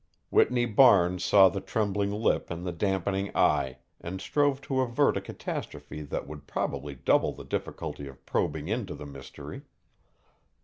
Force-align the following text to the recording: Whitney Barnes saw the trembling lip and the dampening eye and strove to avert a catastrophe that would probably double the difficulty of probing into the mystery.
Whitney 0.31 0.65
Barnes 0.65 1.23
saw 1.23 1.47
the 1.47 1.61
trembling 1.61 2.09
lip 2.11 2.49
and 2.49 2.65
the 2.65 2.71
dampening 2.71 3.29
eye 3.37 3.77
and 3.99 4.19
strove 4.19 4.59
to 4.61 4.79
avert 4.81 5.15
a 5.15 5.21
catastrophe 5.21 6.01
that 6.01 6.25
would 6.27 6.47
probably 6.47 6.95
double 6.95 7.33
the 7.33 7.45
difficulty 7.45 8.07
of 8.07 8.25
probing 8.25 8.67
into 8.67 8.95
the 8.95 9.05
mystery. 9.05 9.61